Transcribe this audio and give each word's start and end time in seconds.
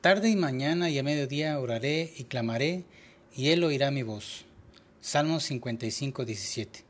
Tarde 0.00 0.30
y 0.30 0.36
mañana 0.36 0.88
y 0.88 0.98
a 0.98 1.02
mediodía 1.02 1.60
oraré 1.60 2.14
y 2.16 2.24
clamaré, 2.24 2.84
y 3.36 3.50
él 3.50 3.62
oirá 3.62 3.90
mi 3.90 4.02
voz. 4.02 4.46
Salmo 5.02 5.40
55, 5.40 6.24
17. 6.24 6.84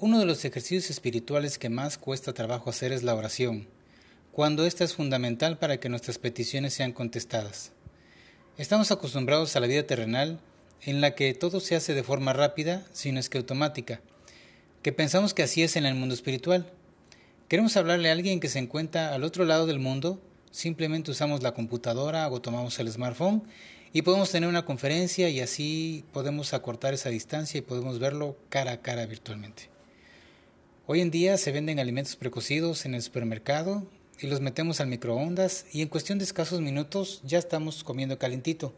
Uno 0.00 0.18
de 0.18 0.24
los 0.24 0.42
ejercicios 0.46 0.88
espirituales 0.88 1.58
que 1.58 1.68
más 1.68 1.98
cuesta 1.98 2.32
trabajo 2.32 2.70
hacer 2.70 2.92
es 2.92 3.02
la 3.02 3.14
oración, 3.14 3.68
cuando 4.32 4.64
ésta 4.64 4.84
es 4.84 4.94
fundamental 4.94 5.58
para 5.58 5.78
que 5.78 5.90
nuestras 5.90 6.16
peticiones 6.16 6.72
sean 6.72 6.92
contestadas. 6.92 7.72
Estamos 8.56 8.90
acostumbrados 8.90 9.54
a 9.54 9.60
la 9.60 9.66
vida 9.66 9.86
terrenal 9.86 10.40
en 10.80 11.02
la 11.02 11.14
que 11.14 11.34
todo 11.34 11.60
se 11.60 11.76
hace 11.76 11.92
de 11.92 12.02
forma 12.02 12.32
rápida, 12.32 12.86
sino 12.94 13.20
es 13.20 13.28
que 13.28 13.36
automática, 13.36 14.00
que 14.80 14.92
pensamos 14.92 15.34
que 15.34 15.42
así 15.42 15.62
es 15.62 15.76
en 15.76 15.84
el 15.84 15.94
mundo 15.94 16.14
espiritual. 16.14 16.72
Queremos 17.48 17.76
hablarle 17.76 18.08
a 18.08 18.12
alguien 18.12 18.40
que 18.40 18.48
se 18.48 18.60
encuentra 18.60 19.14
al 19.14 19.24
otro 19.24 19.44
lado 19.44 19.66
del 19.66 19.78
mundo, 19.78 20.22
simplemente 20.56 21.10
usamos 21.10 21.42
la 21.42 21.52
computadora 21.52 22.30
o 22.30 22.40
tomamos 22.40 22.78
el 22.78 22.90
smartphone 22.90 23.42
y 23.92 24.00
podemos 24.00 24.30
tener 24.30 24.48
una 24.48 24.64
conferencia 24.64 25.28
y 25.28 25.40
así 25.40 26.02
podemos 26.14 26.54
acortar 26.54 26.94
esa 26.94 27.10
distancia 27.10 27.58
y 27.58 27.60
podemos 27.60 27.98
verlo 27.98 28.38
cara 28.48 28.72
a 28.72 28.80
cara 28.80 29.04
virtualmente. 29.04 29.68
Hoy 30.86 31.02
en 31.02 31.10
día 31.10 31.36
se 31.36 31.52
venden 31.52 31.78
alimentos 31.78 32.16
precocidos 32.16 32.86
en 32.86 32.94
el 32.94 33.02
supermercado 33.02 33.86
y 34.18 34.28
los 34.28 34.40
metemos 34.40 34.80
al 34.80 34.86
microondas 34.86 35.66
y 35.74 35.82
en 35.82 35.88
cuestión 35.88 36.16
de 36.16 36.24
escasos 36.24 36.62
minutos 36.62 37.20
ya 37.22 37.38
estamos 37.38 37.84
comiendo 37.84 38.18
calentito. 38.18 38.72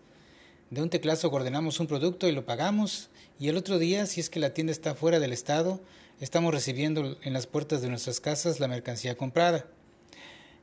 De 0.70 0.82
un 0.82 0.90
teclazo 0.90 1.30
ordenamos 1.30 1.78
un 1.78 1.86
producto 1.86 2.26
y 2.26 2.32
lo 2.32 2.44
pagamos 2.44 3.08
y 3.38 3.50
el 3.50 3.56
otro 3.56 3.78
día, 3.78 4.06
si 4.06 4.20
es 4.20 4.30
que 4.30 4.40
la 4.40 4.52
tienda 4.52 4.72
está 4.72 4.96
fuera 4.96 5.20
del 5.20 5.32
estado, 5.32 5.80
estamos 6.20 6.52
recibiendo 6.52 7.18
en 7.22 7.32
las 7.32 7.46
puertas 7.46 7.82
de 7.82 7.88
nuestras 7.88 8.18
casas 8.18 8.58
la 8.58 8.66
mercancía 8.66 9.16
comprada. 9.16 9.66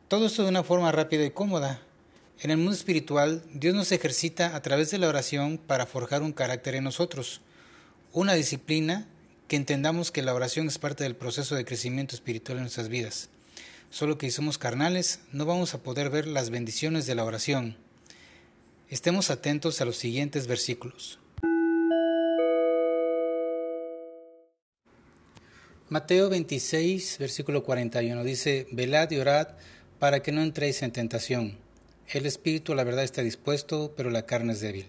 Todo 0.08 0.28
esto 0.28 0.44
de 0.44 0.50
una 0.50 0.64
forma 0.64 0.92
rápida 0.92 1.26
y 1.26 1.32
cómoda. 1.32 1.82
En 2.40 2.52
el 2.52 2.58
mundo 2.58 2.74
espiritual, 2.74 3.42
Dios 3.52 3.74
nos 3.74 3.92
ejercita 3.92 4.56
a 4.56 4.62
través 4.62 4.92
de 4.92 5.00
la 5.00 5.08
oración 5.08 5.58
para 5.58 5.88
forjar 5.88 6.22
un 6.22 6.32
carácter 6.32 6.76
en 6.76 6.84
nosotros, 6.84 7.42
una 8.14 8.34
disciplina 8.34 9.08
que 9.48 9.56
entendamos 9.56 10.12
que 10.12 10.22
la 10.22 10.36
oración 10.36 10.68
es 10.68 10.78
parte 10.78 11.04
del 11.04 11.16
proceso 11.16 11.56
de 11.56 11.66
crecimiento 11.66 12.14
espiritual 12.14 12.60
en 12.60 12.66
nuestras 12.66 12.88
vidas. 12.88 13.30
Solo 13.90 14.20
que 14.20 14.28
si 14.28 14.36
somos 14.36 14.60
carnales, 14.60 15.22
no 15.32 15.48
vamos 15.48 15.74
a 15.74 15.82
poder 15.82 16.12
ver 16.12 16.28
las 16.28 16.52
bendiciones 16.52 17.08
de 17.08 17.16
la 17.16 17.24
oración. 17.24 17.76
Estemos 18.90 19.32
atentos 19.32 19.82
a 19.82 19.86
los 19.86 19.98
siguientes 19.98 20.46
versículos. 20.46 21.18
Mateo 25.90 26.30
26, 26.30 27.18
versículo 27.18 27.64
41 27.64 28.24
dice, 28.24 28.68
Velad 28.72 29.10
y 29.10 29.18
orad 29.18 29.48
para 30.06 30.22
que 30.22 30.32
no 30.32 30.44
entréis 30.44 30.84
en 30.84 30.92
tentación. 30.92 31.58
El 32.08 32.28
espíritu, 32.28 32.76
la 32.76 32.84
verdad, 32.84 33.04
está 33.04 33.24
dispuesto, 33.24 33.96
pero 33.98 34.12
la 34.12 34.28
carne 34.28 34.54
es 34.54 34.60
débil. 34.60 34.86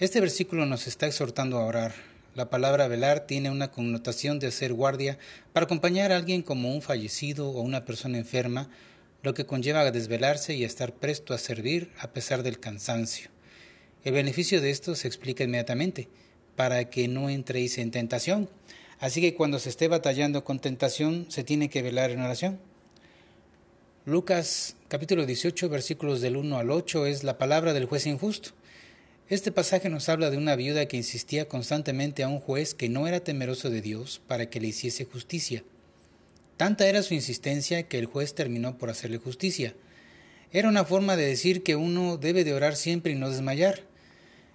Este 0.00 0.20
versículo 0.20 0.66
nos 0.66 0.88
está 0.88 1.06
exhortando 1.06 1.56
a 1.56 1.64
orar. 1.64 1.94
La 2.34 2.50
palabra 2.50 2.88
velar 2.88 3.28
tiene 3.28 3.48
una 3.48 3.70
connotación 3.70 4.40
de 4.40 4.48
hacer 4.48 4.72
guardia 4.72 5.20
para 5.52 5.66
acompañar 5.66 6.10
a 6.10 6.16
alguien 6.16 6.42
como 6.42 6.74
un 6.74 6.82
fallecido 6.82 7.48
o 7.48 7.60
una 7.60 7.84
persona 7.84 8.18
enferma, 8.18 8.68
lo 9.22 9.34
que 9.34 9.46
conlleva 9.46 9.82
a 9.82 9.92
desvelarse 9.92 10.52
y 10.52 10.64
estar 10.64 10.94
presto 10.94 11.32
a 11.32 11.38
servir 11.38 11.92
a 12.00 12.08
pesar 12.08 12.42
del 12.42 12.58
cansancio. 12.58 13.30
El 14.02 14.14
beneficio 14.14 14.60
de 14.60 14.70
esto 14.70 14.96
se 14.96 15.06
explica 15.06 15.44
inmediatamente, 15.44 16.08
para 16.56 16.90
que 16.90 17.06
no 17.06 17.30
entréis 17.30 17.78
en 17.78 17.92
tentación. 17.92 18.50
Así 18.98 19.20
que 19.20 19.36
cuando 19.36 19.60
se 19.60 19.68
esté 19.68 19.86
batallando 19.86 20.42
con 20.42 20.58
tentación, 20.58 21.26
se 21.28 21.44
tiene 21.44 21.70
que 21.70 21.82
velar 21.82 22.10
en 22.10 22.20
oración. 22.20 22.58
Lucas 24.08 24.74
capítulo 24.88 25.26
18 25.26 25.68
versículos 25.68 26.22
del 26.22 26.38
1 26.38 26.56
al 26.56 26.70
8 26.70 27.04
es 27.04 27.24
la 27.24 27.36
palabra 27.36 27.74
del 27.74 27.84
juez 27.84 28.06
injusto. 28.06 28.52
Este 29.28 29.52
pasaje 29.52 29.90
nos 29.90 30.08
habla 30.08 30.30
de 30.30 30.38
una 30.38 30.56
viuda 30.56 30.86
que 30.86 30.96
insistía 30.96 31.46
constantemente 31.46 32.22
a 32.22 32.28
un 32.28 32.40
juez 32.40 32.72
que 32.72 32.88
no 32.88 33.06
era 33.06 33.20
temeroso 33.20 33.68
de 33.68 33.82
Dios 33.82 34.22
para 34.26 34.48
que 34.48 34.60
le 34.60 34.68
hiciese 34.68 35.04
justicia. 35.04 35.62
Tanta 36.56 36.88
era 36.88 37.02
su 37.02 37.12
insistencia 37.12 37.82
que 37.82 37.98
el 37.98 38.06
juez 38.06 38.34
terminó 38.34 38.78
por 38.78 38.88
hacerle 38.88 39.18
justicia. 39.18 39.74
Era 40.52 40.70
una 40.70 40.86
forma 40.86 41.18
de 41.18 41.26
decir 41.26 41.62
que 41.62 41.76
uno 41.76 42.16
debe 42.16 42.44
de 42.44 42.54
orar 42.54 42.76
siempre 42.76 43.12
y 43.12 43.14
no 43.14 43.28
desmayar. 43.28 43.82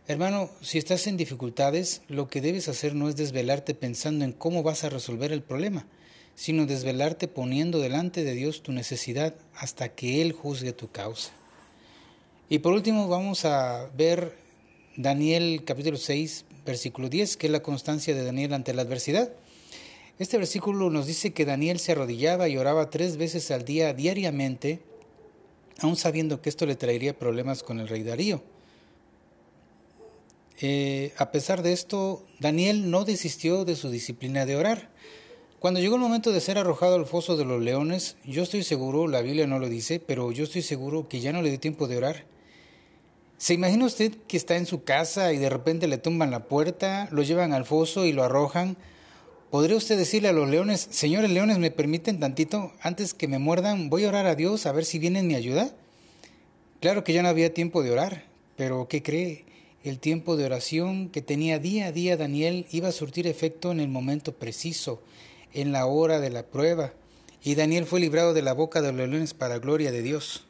Hermano, 0.07 0.49
si 0.61 0.79
estás 0.79 1.05
en 1.05 1.15
dificultades, 1.15 2.01
lo 2.07 2.27
que 2.27 2.41
debes 2.41 2.69
hacer 2.69 2.95
no 2.95 3.07
es 3.07 3.17
desvelarte 3.17 3.75
pensando 3.75 4.25
en 4.25 4.31
cómo 4.31 4.63
vas 4.63 4.83
a 4.83 4.89
resolver 4.89 5.31
el 5.31 5.43
problema, 5.43 5.85
sino 6.35 6.65
desvelarte 6.65 7.27
poniendo 7.27 7.79
delante 7.79 8.23
de 8.23 8.33
Dios 8.33 8.63
tu 8.63 8.71
necesidad 8.71 9.35
hasta 9.55 9.89
que 9.89 10.21
Él 10.21 10.31
juzgue 10.31 10.73
tu 10.73 10.91
causa. 10.91 11.31
Y 12.49 12.59
por 12.59 12.73
último 12.73 13.07
vamos 13.07 13.45
a 13.45 13.89
ver 13.95 14.35
Daniel 14.95 15.63
capítulo 15.65 15.97
6, 15.97 16.45
versículo 16.65 17.09
10, 17.09 17.37
que 17.37 17.47
es 17.47 17.51
la 17.51 17.63
constancia 17.63 18.13
de 18.13 18.23
Daniel 18.23 18.53
ante 18.53 18.73
la 18.73 18.83
adversidad. 18.83 19.31
Este 20.19 20.37
versículo 20.37 20.89
nos 20.89 21.07
dice 21.07 21.33
que 21.33 21.45
Daniel 21.45 21.79
se 21.79 21.93
arrodillaba 21.93 22.47
y 22.47 22.57
oraba 22.57 22.89
tres 22.89 23.17
veces 23.17 23.49
al 23.49 23.65
día 23.65 23.93
diariamente, 23.93 24.81
aun 25.79 25.95
sabiendo 25.95 26.41
que 26.41 26.49
esto 26.49 26.65
le 26.65 26.75
traería 26.75 27.17
problemas 27.17 27.63
con 27.63 27.79
el 27.79 27.87
rey 27.87 28.03
Darío. 28.03 28.43
Eh, 30.61 31.13
a 31.17 31.31
pesar 31.31 31.63
de 31.63 31.73
esto, 31.73 32.23
Daniel 32.39 32.91
no 32.91 33.05
desistió 33.05 33.65
de 33.65 33.75
su 33.75 33.89
disciplina 33.89 34.45
de 34.45 34.55
orar. 34.55 34.89
Cuando 35.63 35.79
llegó 35.79 35.95
el 35.95 36.01
momento 36.01 36.33
de 36.33 36.41
ser 36.41 36.57
arrojado 36.57 36.95
al 36.95 37.05
foso 37.05 37.37
de 37.37 37.45
los 37.45 37.61
leones, 37.61 38.17
yo 38.25 38.43
estoy 38.43 38.63
seguro, 38.63 39.07
la 39.07 39.21
Biblia 39.21 39.47
no 39.47 39.59
lo 39.59 39.69
dice, 39.69 39.97
pero 39.97 40.29
yo 40.33 40.43
estoy 40.43 40.61
seguro 40.61 41.07
que 41.07 41.21
ya 41.21 41.31
no 41.31 41.41
le 41.41 41.51
dio 41.51 41.59
tiempo 41.61 41.87
de 41.87 41.95
orar. 41.95 42.25
¿Se 43.37 43.53
imagina 43.53 43.85
usted 43.85 44.11
que 44.27 44.35
está 44.35 44.57
en 44.57 44.65
su 44.65 44.83
casa 44.83 45.31
y 45.31 45.37
de 45.37 45.49
repente 45.49 45.87
le 45.87 45.97
tumban 45.97 46.31
la 46.31 46.49
puerta, 46.49 47.07
lo 47.11 47.23
llevan 47.23 47.53
al 47.53 47.63
foso 47.63 48.05
y 48.05 48.11
lo 48.11 48.25
arrojan? 48.25 48.75
¿Podría 49.51 49.77
usted 49.77 49.97
decirle 49.97 50.27
a 50.27 50.33
los 50.33 50.49
leones, 50.49 50.85
señores 50.91 51.31
leones, 51.31 51.59
me 51.59 51.71
permiten 51.71 52.19
tantito, 52.19 52.73
antes 52.81 53.13
que 53.13 53.29
me 53.29 53.39
muerdan, 53.39 53.89
voy 53.89 54.03
a 54.03 54.09
orar 54.09 54.25
a 54.25 54.35
Dios 54.35 54.65
a 54.65 54.73
ver 54.73 54.83
si 54.83 54.99
vienen 54.99 55.27
mi 55.27 55.35
ayuda? 55.35 55.73
Claro 56.81 57.05
que 57.05 57.13
ya 57.13 57.23
no 57.23 57.29
había 57.29 57.53
tiempo 57.53 57.83
de 57.83 57.91
orar, 57.91 58.25
pero 58.57 58.89
¿qué 58.89 59.01
cree? 59.01 59.45
El 59.81 59.99
tiempo 59.99 60.35
de 60.35 60.43
oración 60.43 61.07
que 61.07 61.21
tenía 61.21 61.57
día 61.57 61.85
a 61.85 61.91
día 61.93 62.17
Daniel 62.17 62.67
iba 62.69 62.89
a 62.89 62.91
surtir 62.91 63.27
efecto 63.27 63.71
en 63.71 63.79
el 63.79 63.87
momento 63.87 64.33
preciso, 64.33 65.01
en 65.53 65.71
la 65.71 65.85
hora 65.85 66.19
de 66.19 66.29
la 66.29 66.43
prueba, 66.43 66.93
y 67.43 67.55
Daniel 67.55 67.85
fue 67.85 67.99
librado 67.99 68.33
de 68.33 68.41
la 68.41 68.53
boca 68.53 68.81
de 68.81 68.91
los 68.91 69.09
leones 69.09 69.33
para 69.33 69.59
gloria 69.59 69.91
de 69.91 70.01
Dios. 70.01 70.45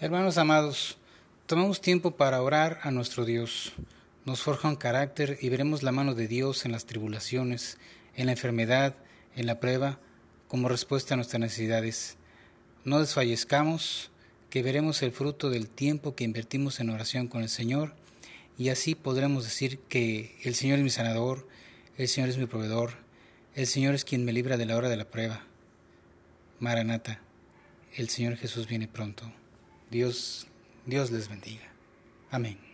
Hermanos 0.00 0.38
amados, 0.38 0.98
tomemos 1.46 1.80
tiempo 1.80 2.12
para 2.12 2.42
orar 2.42 2.78
a 2.82 2.90
nuestro 2.90 3.24
Dios. 3.24 3.72
Nos 4.24 4.42
forja 4.42 4.68
un 4.68 4.76
carácter 4.76 5.38
y 5.40 5.48
veremos 5.48 5.82
la 5.82 5.90
mano 5.90 6.14
de 6.14 6.28
Dios 6.28 6.64
en 6.64 6.72
las 6.72 6.84
tribulaciones, 6.84 7.78
en 8.14 8.26
la 8.26 8.32
enfermedad, 8.32 8.94
en 9.34 9.46
la 9.46 9.58
prueba, 9.58 9.98
como 10.46 10.68
respuesta 10.68 11.14
a 11.14 11.16
nuestras 11.16 11.40
necesidades. 11.40 12.16
No 12.84 13.00
desfallezcamos, 13.00 14.10
que 14.50 14.62
veremos 14.62 15.02
el 15.02 15.12
fruto 15.12 15.50
del 15.50 15.68
tiempo 15.68 16.14
que 16.14 16.24
invertimos 16.24 16.80
en 16.80 16.90
oración 16.90 17.28
con 17.28 17.42
el 17.42 17.48
Señor 17.48 17.94
y 18.58 18.70
así 18.70 18.96
podremos 18.96 19.44
decir 19.44 19.78
que 19.88 20.36
el 20.42 20.56
Señor 20.56 20.78
es 20.78 20.84
mi 20.84 20.90
sanador, 20.90 21.46
el 21.96 22.08
Señor 22.08 22.28
es 22.28 22.38
mi 22.38 22.46
proveedor, 22.46 22.94
el 23.54 23.68
Señor 23.68 23.94
es 23.94 24.04
quien 24.04 24.24
me 24.24 24.32
libra 24.32 24.56
de 24.56 24.66
la 24.66 24.76
hora 24.76 24.88
de 24.88 24.96
la 24.96 25.08
prueba. 25.08 25.44
Maranata, 26.58 27.20
el 27.94 28.08
Señor 28.08 28.36
Jesús 28.36 28.66
viene 28.66 28.88
pronto. 28.88 29.32
Dios, 29.90 30.48
Dios 30.86 31.12
les 31.12 31.28
bendiga. 31.28 31.72
Amén. 32.30 32.67